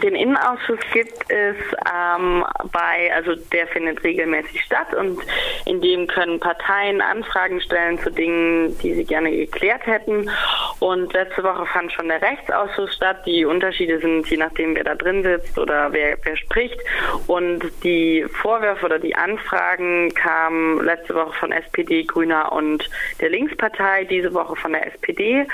[0.00, 1.56] den Innenausschuss gibt es
[1.92, 5.18] ähm, bei, also der findet regelmäßig statt und
[5.66, 10.30] in dem können Parteien Anfragen stellen zu Dingen, die sie gerne geklärt hätten.
[10.84, 13.24] Und letzte Woche fand schon der Rechtsausschuss statt.
[13.24, 16.78] Die Unterschiede sind je nachdem, wer da drin sitzt oder wer, wer spricht.
[17.26, 22.84] Und die Vorwürfe oder die Anfragen kamen letzte Woche von SPD, Grüner und
[23.18, 25.46] der Linkspartei, diese Woche von der SPD.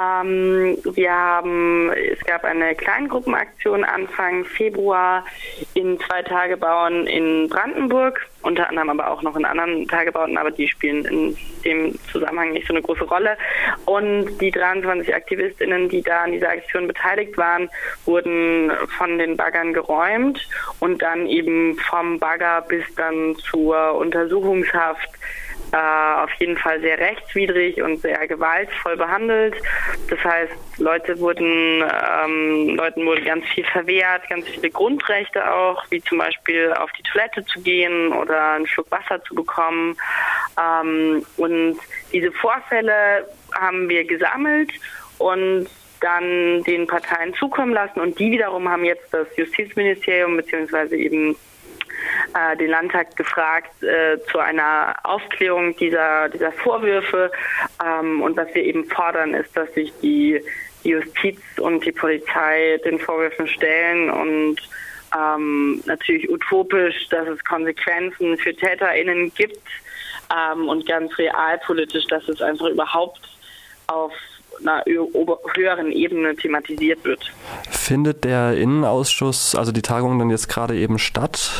[0.00, 5.24] Ähm, wir haben, es gab eine Kleingruppenaktion Anfang Februar
[5.74, 10.68] in zwei Tagebauen in Brandenburg, unter anderem aber auch noch in anderen Tagebauten, aber die
[10.68, 13.36] spielen in dem Zusammenhang nicht so eine große Rolle.
[13.84, 17.68] Und die 23 AktivistInnen, die da an dieser Aktion beteiligt waren,
[18.04, 20.46] wurden von den Baggern geräumt
[20.80, 25.08] und dann eben vom Bagger bis dann zur Untersuchungshaft
[25.72, 25.76] äh,
[26.22, 29.54] auf jeden Fall sehr rechtswidrig und sehr gewaltvoll behandelt.
[30.08, 36.02] Das heißt, Leute wurden, ähm, Leuten wurde ganz viel verwehrt, ganz viele Grundrechte auch, wie
[36.02, 39.96] zum Beispiel auf die Toilette zu gehen oder einen Schluck Wasser zu bekommen.
[40.58, 41.76] Ähm, und
[42.12, 44.70] diese Vorfälle haben wir gesammelt
[45.18, 45.68] und
[46.00, 51.36] dann den Parteien zukommen lassen und die wiederum haben jetzt das Justizministerium beziehungsweise eben
[52.34, 57.30] äh, den Landtag gefragt äh, zu einer Aufklärung dieser, dieser Vorwürfe.
[57.84, 60.40] Ähm, und was wir eben fordern, ist, dass sich die,
[60.84, 64.56] die Justiz und die Polizei den Vorwürfen stellen und
[65.16, 69.66] ähm, natürlich utopisch, dass es Konsequenzen für TäterInnen gibt
[70.30, 73.20] ähm, und ganz realpolitisch, dass es einfach überhaupt
[73.88, 74.12] auf
[74.60, 77.32] einer höheren Ebene thematisiert wird.
[77.70, 81.50] Findet der Innenausschuss, also die Tagung dann jetzt gerade eben statt?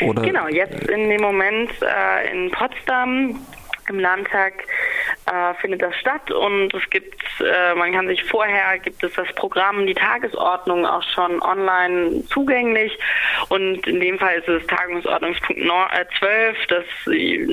[0.00, 0.22] Oder?
[0.22, 3.44] Genau, jetzt in dem Moment äh, in Potsdam
[3.88, 4.52] im Landtag
[5.28, 9.28] äh, findet das statt und es gibt, äh, man kann sich vorher, gibt es das
[9.34, 12.98] Programm, die Tagesordnung auch schon online zugänglich
[13.48, 15.60] und in dem Fall ist es Tagungsordnungspunkt
[16.18, 16.84] 12, äh, das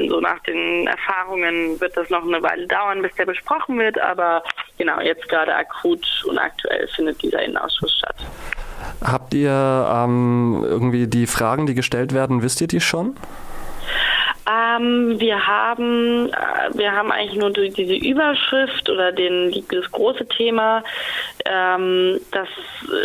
[0.10, 4.44] so nach den Erfahrungen wird das noch eine Weile dauern, bis der besprochen wird, aber
[4.78, 8.26] genau, jetzt gerade akut und aktuell findet dieser Innenausschuss statt.
[9.04, 13.16] Habt ihr ähm, irgendwie die Fragen, die gestellt werden, wisst ihr die schon?
[14.48, 20.84] Ähm, wir haben, äh, wir haben eigentlich nur diese Überschrift oder den, das große Thema,
[21.46, 22.50] ähm, dass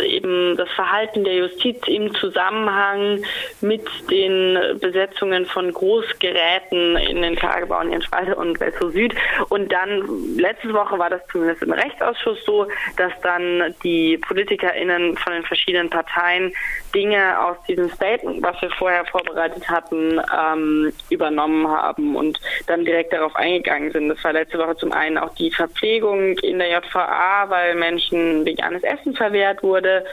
[0.05, 3.23] eben das Verhalten der Justiz im Zusammenhang
[3.61, 9.13] mit den Besetzungen von Großgeräten in den Tagebauen in Spalte und Wesso Süd.
[9.49, 15.33] Und dann, letzte Woche war das zumindest im Rechtsausschuss so, dass dann die PolitikerInnen von
[15.33, 16.51] den verschiedenen Parteien
[16.95, 23.13] Dinge aus diesem Statement, was wir vorher vorbereitet hatten, ähm, übernommen haben und dann direkt
[23.13, 24.09] darauf eingegangen sind.
[24.09, 28.83] Das war letzte Woche zum einen auch die Verpflegung in der JVA, weil Menschen veganes
[28.83, 30.05] Essen verwehrt wurde.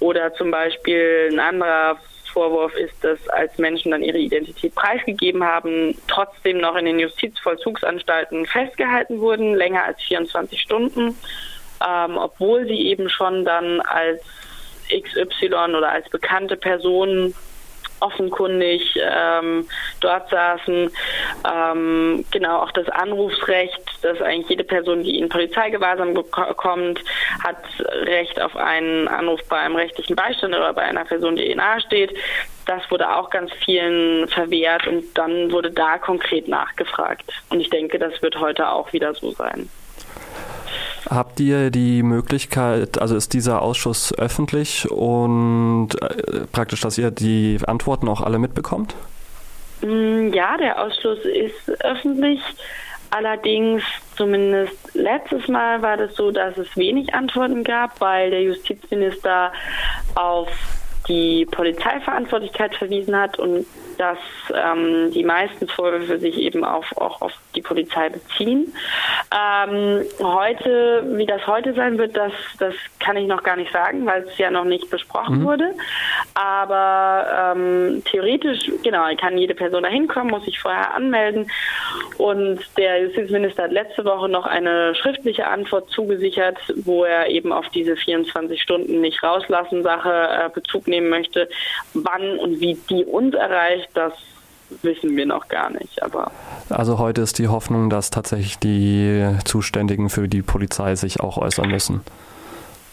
[0.00, 1.98] Oder zum Beispiel ein anderer
[2.32, 8.46] Vorwurf ist, dass als Menschen dann ihre Identität preisgegeben haben, trotzdem noch in den Justizvollzugsanstalten
[8.46, 11.16] festgehalten wurden, länger als 24 Stunden,
[11.86, 14.22] ähm, obwohl sie eben schon dann als
[14.88, 17.34] XY oder als bekannte Personen
[18.00, 19.68] offenkundig ähm,
[20.00, 20.90] dort saßen.
[21.50, 26.14] Ähm, genau auch das Anrufsrecht, dass eigentlich jede Person, die in Polizeigewahrsam
[26.56, 27.00] kommt,
[27.42, 27.56] hat
[28.02, 31.80] Recht auf einen Anruf bei einem rechtlichen Beistand oder bei einer Person, die ihr nahe
[31.80, 32.14] steht.
[32.66, 37.24] Das wurde auch ganz vielen verwehrt und dann wurde da konkret nachgefragt.
[37.48, 39.68] Und ich denke, das wird heute auch wieder so sein.
[41.10, 47.58] Habt ihr die Möglichkeit, also ist dieser Ausschuss öffentlich und äh, praktisch, dass ihr die
[47.66, 48.94] Antworten auch alle mitbekommt?
[49.82, 52.40] Mm, ja, der Ausschuss ist öffentlich.
[53.10, 53.82] Allerdings,
[54.16, 59.52] zumindest letztes Mal war das so, dass es wenig Antworten gab, weil der Justizminister
[60.14, 60.48] auf
[61.08, 63.66] die Polizeiverantwortlichkeit verwiesen hat und
[64.00, 64.18] dass
[64.54, 68.72] ähm, die meisten Vorwürfe sich eben auf, auch auf die Polizei beziehen.
[69.30, 74.06] Ähm, heute, wie das heute sein wird, das, das kann ich noch gar nicht sagen,
[74.06, 75.44] weil es ja noch nicht besprochen mhm.
[75.44, 75.74] wurde.
[76.32, 81.50] Aber ähm, theoretisch, genau, kann jede Person da hinkommen, muss sich vorher anmelden.
[82.16, 87.68] Und der Justizminister hat letzte Woche noch eine schriftliche Antwort zugesichert, wo er eben auf
[87.68, 91.50] diese 24 Stunden nicht rauslassen Sache äh, Bezug nehmen möchte,
[91.92, 94.12] wann und wie die uns erreicht das
[94.82, 96.02] wissen wir noch gar nicht.
[96.02, 96.30] Aber
[96.68, 101.68] also heute ist die Hoffnung, dass tatsächlich die Zuständigen für die Polizei sich auch äußern
[101.70, 102.02] müssen.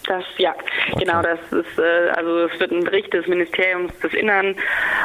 [0.07, 0.55] Das, ja,
[0.91, 1.03] okay.
[1.03, 4.55] genau, das ist, äh, also es wird einen Bericht des Ministeriums des Innern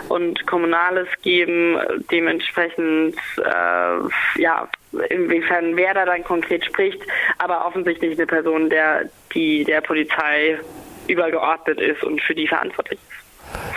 [0.08, 1.76] und Kommunales geben,
[2.12, 4.68] dementsprechend, äh, ja,
[5.08, 7.00] inwiefern wer da dann konkret spricht,
[7.38, 10.60] aber offensichtlich eine Person, der, die der Polizei
[11.08, 13.31] übergeordnet ist und für die verantwortlich ist.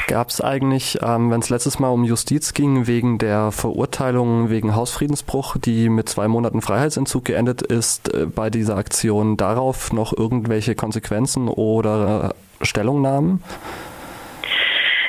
[0.07, 4.75] Gab es eigentlich, ähm, wenn es letztes Mal um Justiz ging, wegen der Verurteilung wegen
[4.75, 10.75] Hausfriedensbruch, die mit zwei Monaten Freiheitsentzug geendet ist, äh, bei dieser Aktion darauf noch irgendwelche
[10.75, 13.43] Konsequenzen oder äh, Stellungnahmen?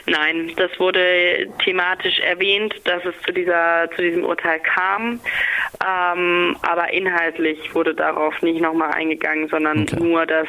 [0.07, 5.21] Nein, das wurde thematisch erwähnt, dass es zu dieser zu diesem Urteil kam,
[5.85, 9.97] ähm, aber inhaltlich wurde darauf nicht nochmal eingegangen, sondern okay.
[9.99, 10.47] nur, dass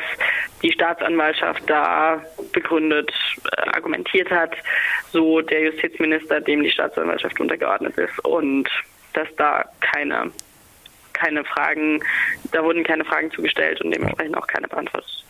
[0.62, 2.22] die Staatsanwaltschaft da
[2.52, 3.12] begründet
[3.52, 4.56] äh, argumentiert hat,
[5.12, 8.70] so der Justizminister, dem die Staatsanwaltschaft untergeordnet ist und
[9.14, 10.32] dass da keine
[11.14, 12.00] keine Fragen,
[12.52, 15.26] da wurden keine Fragen zugestellt und dementsprechend auch keine beantwortet.